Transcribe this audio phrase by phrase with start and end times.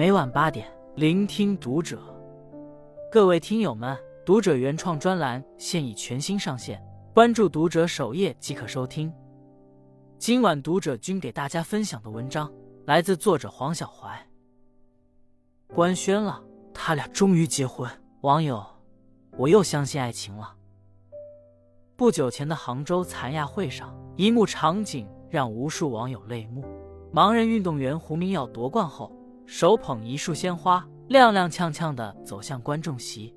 [0.00, 2.00] 每晚八点，聆听读者。
[3.12, 3.94] 各位听友们，
[4.24, 9.12] 读者原创专栏现已全新上线，关注读者首页即可收听。
[10.16, 12.50] 今晚读者君给大家分享的文章
[12.86, 14.18] 来自作者黄小怀。
[15.74, 17.86] 官宣了，他俩终于结婚。
[18.22, 18.64] 网友，
[19.36, 20.54] 我又相信爱情了。
[21.94, 26.64] 不久前的杭州残亚会上，一幕场景让无数网友泪目。
[27.12, 29.14] 盲人运动员胡明耀夺冠后，
[29.52, 33.34] 手捧一束鲜花，踉踉跄跄地走向观众席。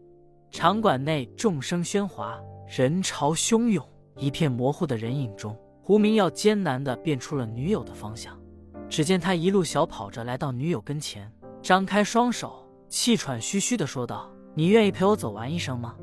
[0.52, 3.84] 场馆内众声喧哗，人潮汹涌。
[4.16, 8.39] 一片模糊的人影中，胡明耀艰难地辨出了女友的方向。
[8.88, 15.95] 只见他一路小跑着来到女友跟前，张开双手，气喘吁吁地说道：“你愿意陪我走完一生吗？”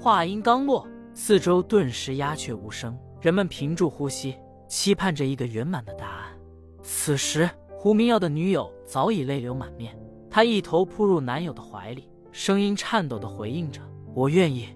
[0.00, 4.36] 话音刚落，四周顿时鸦雀无声，人们屏住呼吸，
[4.68, 6.38] 期盼着一个圆满的答案。
[6.84, 9.96] 此时，胡明耀的女友早已泪流满面，
[10.30, 13.80] 她一头扑入男友的怀里，声音颤抖地回应着
[14.14, 14.68] ：“我愿意。”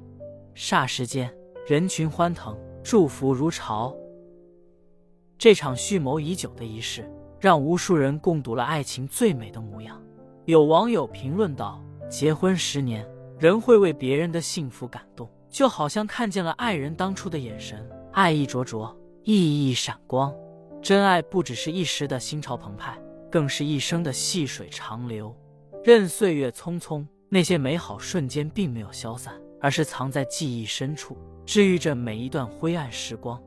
[0.54, 1.32] 霎时间，
[1.66, 3.96] 人群欢腾，祝福如潮。
[5.38, 10.00] 这场蓄谋已久的仪式，让无数人共睹了爱情最美的模样。
[10.44, 13.08] 有网友评论道：“结婚十年，
[13.38, 20.32] 仍会为别人的幸福感动，就好像看见了爱人当初的眼神，爱意灼灼，熠熠闪光。”
[20.82, 22.98] 真爱不只是一时的心潮澎湃，
[23.30, 25.34] 更是一生的细水长流。
[25.84, 33.40] 任岁月匆匆，那些美好瞬间并没有消散，而是藏在记忆深处，治愈着每一段灰暗时光。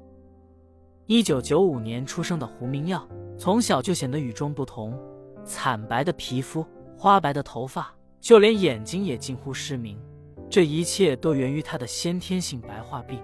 [1.06, 4.98] 一九九五年出生的胡明耀，从小就显得与众不同。
[5.44, 6.66] 惨白的皮肤，
[6.98, 10.00] 花白的头发，就连眼睛也近乎失明。
[10.50, 13.20] 这一切都源于他的先天性白化病。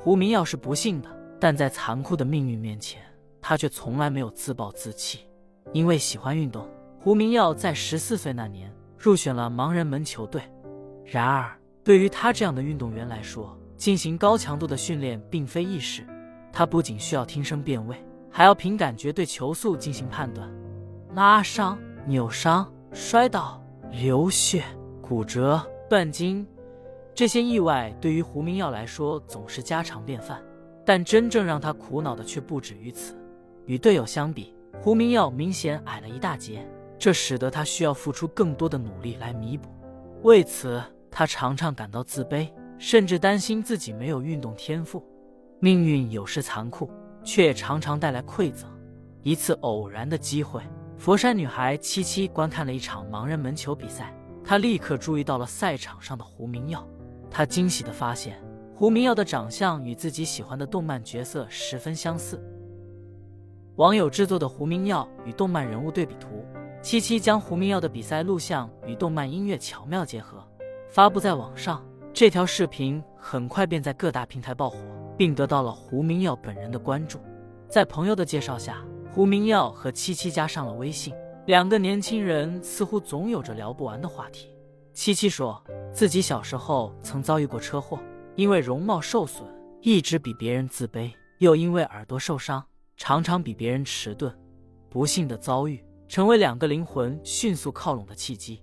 [0.00, 1.08] 胡明耀是不幸的，
[1.38, 3.00] 但在残酷的命运面前。
[3.42, 5.26] 他却从来没有自暴自弃，
[5.72, 6.66] 因为喜欢运动，
[7.00, 10.40] 胡明耀在十四岁那年入选了盲人门球队。
[11.04, 16.06] 然而，对于他这样的运动员来说，进行高强度的训练并非易事。
[16.52, 17.96] 他不仅需要听声辨位，
[18.30, 20.48] 还要凭感觉对球速进行判断。
[21.14, 24.62] 拉伤、扭伤、摔倒、流血、
[25.00, 26.46] 骨折、断筋，
[27.12, 30.40] 这些意外对于胡明耀来说总是家常便饭。
[30.84, 33.14] 但真正让他苦恼的却不止于此。
[33.66, 36.66] 与队友相比，胡明耀明显矮了一大截，
[36.98, 39.68] 这使得他需要付出更多的努力来弥补。
[40.22, 45.04] 为此，他常常感到自卑，甚至担心自己没有运动天赋。
[45.60, 46.90] 命运有时残酷，
[47.22, 48.68] 却也常常带来馈赠。
[49.22, 50.60] 一次偶然的机会，
[50.96, 54.12] 佛山女孩七七观看了一场盲人门球比赛，
[54.44, 56.84] 她立刻注意到了赛场上的胡明耀。
[57.30, 58.42] 她惊喜地发现，
[58.74, 62.42] 胡明耀的长相与自己喜欢的动漫角色十分相似。
[63.76, 66.44] 网友制作的胡明耀与动漫人物对比图，
[66.82, 70.46] 七七将胡明耀的比赛录像与动漫音乐巧妙结合，
[70.90, 71.82] 发布在网上。
[72.12, 74.76] 这条视频很快便在各大平台爆火，
[75.16, 77.18] 并得到了胡明耀本人的关注。
[77.66, 81.14] 在朋友的介绍下，胡明耀和七七加上了微信，
[81.46, 84.54] 两个年轻人似乎总有着聊不完的话题。
[84.92, 87.98] 七七说自己小时候曾遭遇过车祸，
[88.36, 89.48] 因为容貌受损，
[89.80, 92.62] 一直比别人自卑，又因为耳朵受伤。
[92.96, 94.32] 常常比别人迟钝，
[94.88, 98.62] 不幸的遭遇成为两个灵魂迅速靠拢的契机。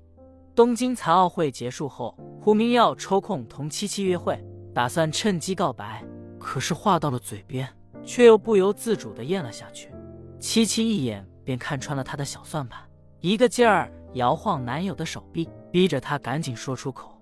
[0.56, 4.42] 东京残奥会结束后，胡明耀抽空同七七约会，
[4.74, 6.06] 打算趁机告白。
[6.38, 7.68] 可是话到了嘴边，
[8.04, 9.92] 却又不由自主地咽了下去。
[10.40, 12.82] 七七一眼便看穿了他的小算盘，
[13.20, 17.22] 一个劲儿摇晃男友的手臂，逼着他赶紧说出口。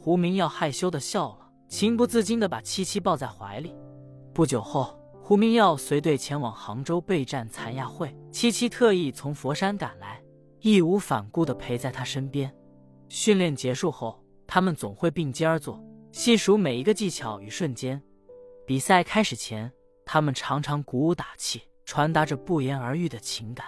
[0.00, 3.74] 胡明耀害羞地笑了，情不自禁地把七七抱在怀里。
[4.32, 4.98] 不久后。
[5.28, 10.22] 胡明耀随队前往杭州备战残亚会，七七特意从佛山赶来，
[10.60, 12.54] 义无反顾地陪在他身边。
[13.08, 15.82] 训练结束后，他们总会并肩而坐，
[16.12, 18.00] 细数每一个技巧与瞬间。
[18.64, 19.68] 比赛开始前，
[20.04, 23.66] 他们常常鼓舞打气，传达着不言而喻的情感。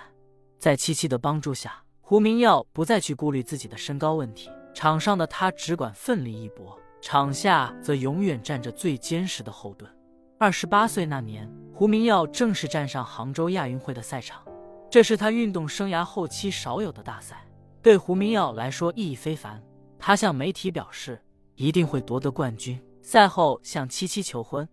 [0.60, 9.92] 在七七的帮助下，胡明耀不再去顾虑自己的身高问题，场上的他只管奋力一搏，场下则永远站着最坚实的后盾。
[10.40, 14.40] 二十八岁那年，胡明耀正式站上杭州亚运会的赛场，
[14.88, 17.44] 这是他运动生涯后期少有的大赛，
[17.82, 19.60] 对胡明耀来说意义非凡。
[19.98, 21.20] 他向媒体表示
[21.56, 22.80] 一定会夺得冠军。
[23.02, 24.68] 赛后向七七求婚，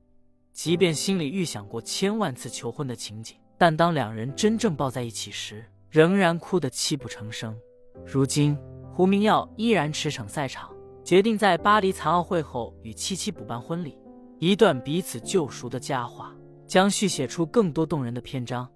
[0.54, 7.58] 即便心里预想过千万次求婚的情景，但当两人真正抱在一起时，仍然哭得泣不成声。
[8.06, 8.56] 如今，
[8.94, 10.70] 胡明耀依然驰骋赛场，
[11.04, 13.98] 决定在巴黎残奥会后与七七补办婚礼。
[14.40, 16.36] 一段彼此救赎的佳话，
[16.68, 18.70] 将续写出更多动人的篇章。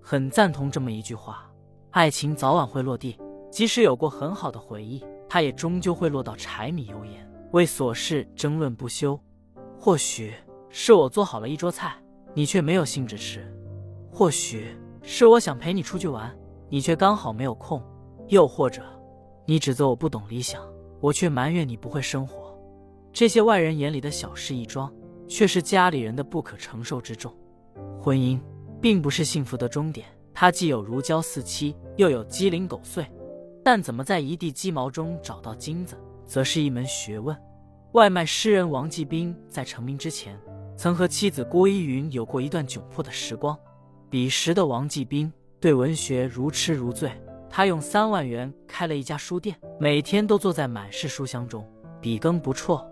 [0.00, 1.50] 很赞同这么一句话：
[1.90, 3.18] 爱情早晚会落地，
[3.50, 9.20] 即使有过很好的回忆，它也终究会落到柴米油盐，为琐事争论不休。
[9.78, 10.32] 或许
[10.70, 12.02] 是我做好了一桌菜，
[12.32, 13.40] 你却没有兴致吃；
[14.10, 16.34] 或许是我想陪你出去玩，
[16.70, 17.82] 你却刚好没有空；
[18.28, 18.82] 又或者，
[19.44, 20.62] 你指责我不懂理想，
[21.00, 22.45] 我却埋怨你不会生活。
[23.16, 24.92] 这些外人眼里的小事一桩，
[25.26, 27.34] 却是家里人的不可承受之重。
[27.98, 28.38] 婚姻
[28.78, 33.06] 并不是幸福的终点，它既有如胶似漆，又有鸡零狗碎。
[33.64, 35.96] 但怎么在一地鸡毛中找到金子，
[36.26, 37.34] 则是一门学问。
[37.92, 40.38] 外卖诗人王继兵在成名之前，
[40.76, 43.58] 曾和妻子郭依云有过一段窘迫的时光。
[44.10, 47.10] 彼时的王继兵对文学如痴如醉，
[47.48, 51.66] 他用三万元开了一家书店，每天都坐在满是书香中，
[51.98, 52.86] 笔耕不辍。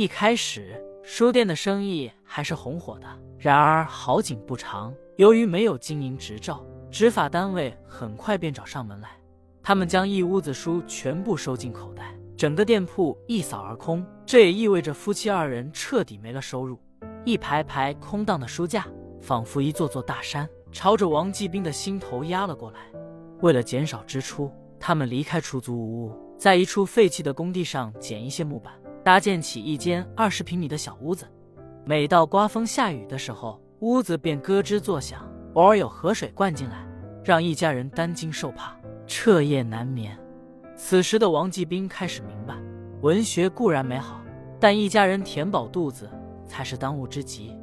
[0.00, 3.06] 一开始，书店的生意还是红火的。
[3.38, 9.10] 然而好景不长，由于没有经营执照，执法单位很快便找上门来。
[9.62, 14.02] 他们将一屋子书全部收进口袋，整个店铺一扫而空。
[14.24, 16.80] 这也意味着夫妻二人彻底没了收入。
[17.26, 18.86] 一排排空荡的书架，
[19.20, 22.78] 仿佛一座座大山，朝着王继兵的心头压了过来。
[23.42, 28.72] 为了减少支出，他们离开出租屋，在一处废弃的工地上捡一些木板。
[29.02, 31.26] 搭建起一间二十平米的小屋子，
[31.84, 36.86] 每到刮风下雨的时候，屋子便咯吱作响，偶尔有河水灌进来，
[37.24, 38.76] 让一家人担惊受怕，
[39.06, 40.18] 彻夜难眠。
[40.76, 42.54] 此时的王继兵开始明白，
[43.00, 44.20] 文学固然美好，
[44.58, 46.08] 但一家人填饱肚子
[46.46, 47.56] 才是当务之急。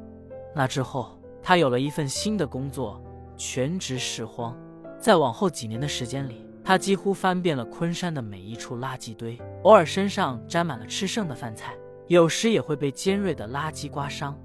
[0.55, 2.99] 那之后，他有了一份新的工作，
[3.35, 4.57] 全职拾荒。
[4.99, 6.46] 在往后几年的时间里。
[6.67, 11.73] 他几乎翻遍了昆山的每一处垃圾堆，偶尔身上沾满了吃剩的饭菜，
[12.07, 14.37] 有时也会被尖锐的垃圾刮伤。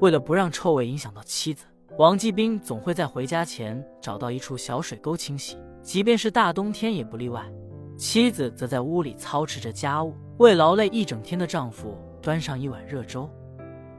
[0.00, 1.66] 为了不让臭味影响到妻子，
[1.96, 7.48] 王继兵总会在回家前找到一处小水沟清洗，即便是大冬天也不例外。
[7.96, 13.30] 妻子则在屋里操持着家务，为劳累一整天的丈夫端上一碗热粥。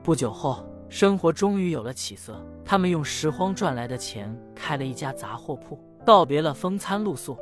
[0.04, 7.38] 不久后，生活终于有了起色，他们用拾荒赚来的钱开了一家杂货铺，告别了风餐露宿。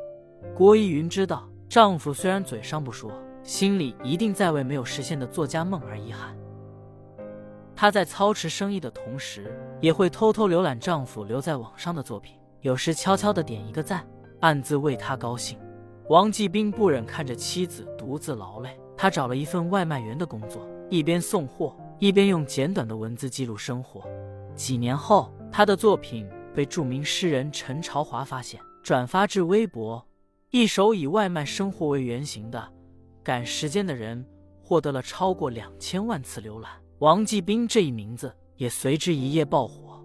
[0.56, 3.12] 郭依云知道，丈夫虽然嘴上不说，
[3.44, 6.36] 心里一定在为没有实现的作家梦而遗憾。
[7.76, 14.08] 她在操持生意的同时，也会偷偷浏览丈夫留在网上的作品，有时悄悄的点一个赞，
[14.40, 15.60] 暗自为他高兴。
[16.10, 24.02] 王继兵不忍看着妻子独自劳累，他找了一份外卖员的工作，一边送货，一边用简短的文字记录生活。
[24.56, 30.07] 几年后，他的作品被著名诗人陈朝华发现，转发至微博。
[30.52, 32.58] 一首以外卖生活为原型的
[33.22, 34.24] 《赶时间的人》
[34.64, 40.02] 获得了超过两千万次浏览，王继兵这一名字也随之一夜爆火。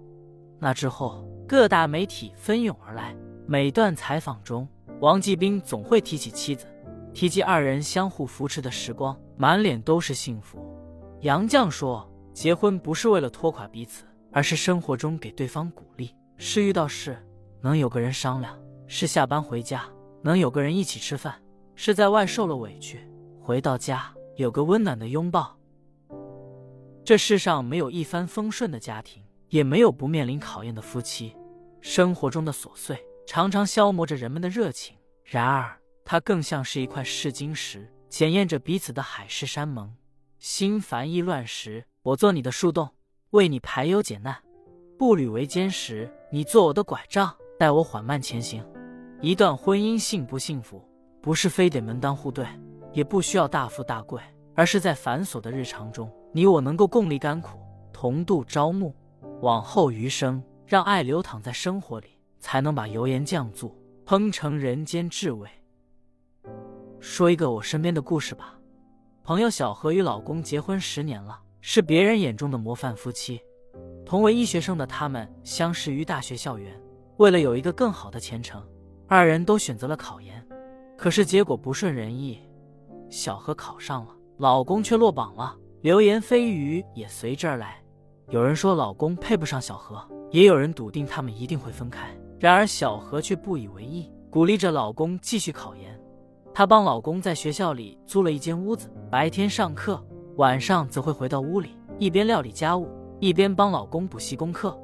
[0.59, 3.15] 那之后，各大媒体蜂拥而来，
[3.47, 4.67] 每段采访中，
[4.99, 6.67] 王继兵总会提起妻子，
[7.15, 10.59] 提及二人相互扶持的时光，满脸都是幸福。
[11.21, 12.05] 杨绛说
[12.35, 17.17] ：“结婚不是为了拖垮彼此，而是生活中给对方鼓励，是遇到事
[17.61, 18.59] 能有个人商量，
[18.89, 19.89] 是下班回家。”
[20.23, 21.43] 能有个人一起吃饭，
[21.75, 23.07] 是在外受了委屈，
[23.41, 25.57] 回到家有个温暖的拥抱。
[27.05, 31.37] 这世上没有一帆风顺的家庭，也没有不面临考验的夫妻。
[31.81, 39.93] 生活中的琐碎常常消磨着人们的热情，然而它更像是一块试金石，检验着彼此的海誓山盟。
[40.39, 42.89] 心烦意乱时，我做你的树洞，
[43.31, 44.35] 为你排忧解难；
[44.97, 48.65] 步履维艰时，你做我的拐杖，带我缓慢前行。
[49.23, 50.83] 一段婚姻幸不幸福，
[51.21, 52.45] 不是非得门当户对，
[52.93, 54.21] 也不需要大富大贵，
[54.53, 57.57] 而是在繁琐的日常中，你我能够共历甘苦，
[57.93, 58.93] 同度朝暮。
[59.41, 63.73] 往后余生，让爱流淌在生活里，才能把油盐酱醋
[64.05, 65.49] 烹成人间至味。
[66.99, 68.59] 说一个我身边的故事吧，
[69.23, 73.41] 朋友小何与老公结婚十年了，是别人眼中的模范夫妻。
[74.05, 76.77] 同为医学生的他们相识于大学校园，
[77.19, 78.61] 为了有一个更好的前程。
[79.15, 80.43] 二人都选择了考研，
[80.97, 82.39] 可是结果不顺人意。
[83.11, 87.77] 小何考上了，老公却落榜了，流言蜚语也随之而来。
[88.31, 92.09] 有人说老公配不上小何，也有人笃定他们一定会分开。
[92.41, 96.01] 然而小何却不以为意，鼓励着老公继续考研。
[96.55, 100.03] 她帮老公在学校里租了一间屋子，白天上课，
[100.37, 102.89] 晚上则会回到屋里，一边料理家务，
[103.21, 104.75] 一边帮老公补习功课。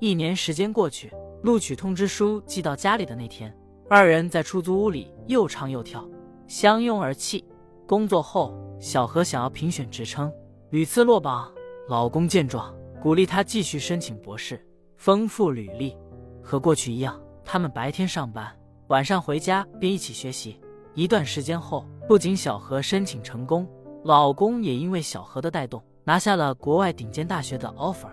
[0.00, 1.12] 一年时间过去，
[1.44, 3.56] 录取通知书寄到家里的那天。
[3.90, 6.06] 二人在出租屋里又唱又跳，
[6.46, 7.42] 相拥而泣。
[7.86, 10.30] 工作后，小何想要评选职称，
[10.68, 11.50] 屡次落榜。
[11.88, 14.62] 老公见状，鼓励她继续申请博士，
[14.98, 15.96] 丰富履历。
[16.42, 18.54] 和过去一样，他们白天上班，
[18.88, 20.60] 晚上回家便一起学习。
[20.92, 23.66] 一段时间后，不仅小何申请成功，
[24.04, 28.10] 老公也因为小何的带动拿下了国外顶尖大学的 offer。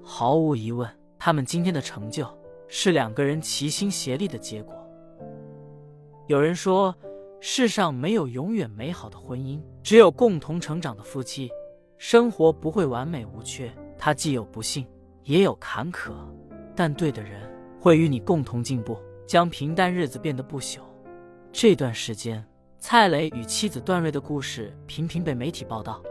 [0.00, 2.24] 毫无疑问，他们今天的成就
[2.68, 4.77] 是两个人齐心协力的结果。
[6.28, 6.94] 有人说，
[7.40, 11.48] 世上没有永远美好的婚姻，只有共同成长的夫妻。
[11.96, 14.86] 生活不会完美无缺，它既有不幸，
[15.24, 16.12] 也有坎坷，
[16.76, 20.80] 但对的人会与你共同进步，将平淡日子变得不朽。
[21.50, 22.46] 这段时间，
[22.78, 26.02] 蔡磊与妻子段瑞的故事频频被媒体报道。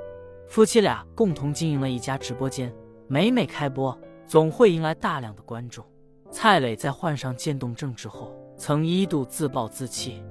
[0.48, 2.74] 夫妻俩共同经营了一家直播间，
[3.08, 3.96] 每每开播，
[4.26, 5.86] 总会迎来大量的观众。
[6.32, 10.24] 蔡磊在患上渐冻症之后，曾一度自暴自弃。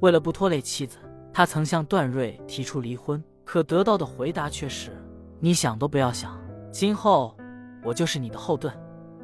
[0.00, 0.96] 为了不拖累妻子，
[1.32, 4.90] 他曾向段瑞提出离婚，可得到的回答却是
[5.40, 6.40] ：“你想都不要想，
[6.72, 7.36] 今后
[7.82, 8.74] 我就是你的后盾。”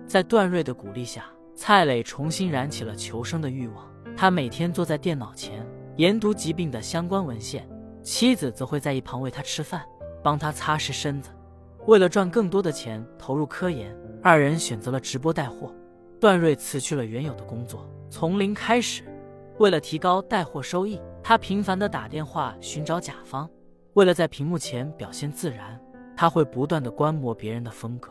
[0.06, 1.24] 在段瑞的鼓励下，
[1.54, 3.88] 蔡磊重新燃起了求生的欲望。
[4.16, 7.68] 他每天坐在电脑前研读疾病的相关文献，
[8.02, 9.82] 妻子则会在一旁喂他吃饭，
[10.22, 11.30] 帮他擦拭身子。
[11.86, 15.74] 为了赚更多的钱投入科研，二人选择了直播带货。
[16.18, 19.04] 段瑞辞去了原有的工作，从零开始。
[19.58, 23.48] 为了提高带货收益，他频繁地打电话寻找甲方。
[23.94, 25.80] 为了在屏幕前表现自然，
[26.16, 28.10] 他会不断地观摩别人的风格。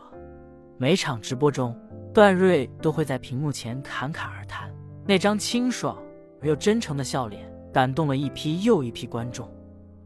[0.78, 1.76] 每场直播中，
[2.14, 4.72] 段瑞都会在屏幕前侃侃而谈。
[5.06, 5.96] 那张清爽
[6.40, 9.48] 而又真诚的笑脸，感动了一批又一批观众。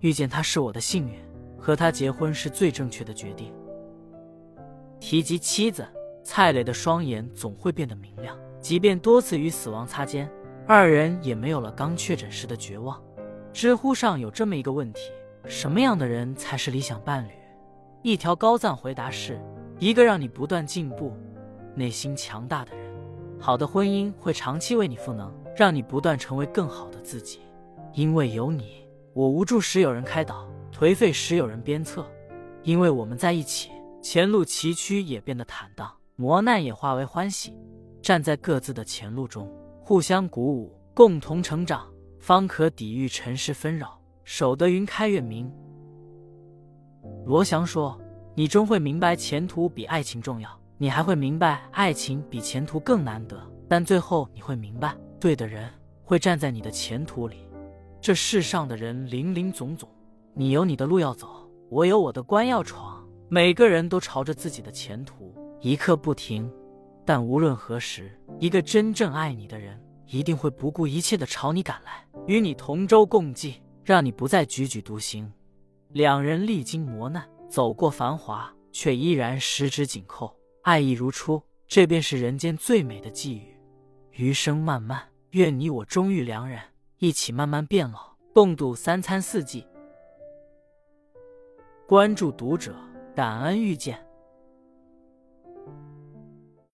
[0.01, 1.19] 遇见他是我的幸运，
[1.59, 3.53] 和他结婚是最正确的决定。
[4.99, 5.87] 提及妻子，
[6.23, 10.27] 蔡磊的双眼总会变得明亮，即便多次与死亡擦肩，
[10.67, 12.99] 二人也没有了刚确诊时的绝望。
[13.53, 15.13] 知乎上有这么一个问题：
[15.45, 17.33] 什么样的人才是理想伴侣？
[18.01, 19.39] 一条高赞回答是：
[19.79, 21.15] 一个让你不断进步、
[21.75, 22.91] 内心强大的人。
[23.39, 27.41] 好的婚姻会长期为你赋能，让你不断成为更好的自己。
[27.93, 32.11] 因为有你，我无助时有人开导，颓废时有人鞭策。
[32.63, 37.55] 因为我们在一起，前路崎岖也变得坦荡，磨难也化为欢喜。
[38.05, 45.51] 站在各自的前路中，互相鼓舞，共同成长，方可抵御尘世纷扰，守得云开月明。
[47.25, 47.99] 罗翔说
[48.37, 53.41] ：“你终会明白，前途比爱情重要。”你还会明白，爱情比前途更难得。
[53.67, 55.67] 但最后你会明白，对的人
[56.03, 57.49] 会站在你的前途里。
[58.03, 59.89] 这世上的人林林总总，
[60.35, 63.03] 你有你的路要走，我有我的关要闯。
[63.31, 66.53] 每个人都朝着自己的前途一刻不停。
[67.05, 75.31] 但无论何时，一个真正爱你的人一定会不顾一切的朝你赶来，与你同舟共济，让你不再踽踽独行。
[75.91, 80.35] 两人历经磨难，走过繁华，却依然十指紧扣。
[80.63, 83.55] 爱意如初，这便是人间最美的寄语。
[84.13, 86.61] 余生漫漫，愿你我终遇良人，
[86.99, 89.67] 一起慢慢变老，共度三餐四季。
[91.87, 92.75] 关注读者，
[93.15, 94.04] 感恩遇见。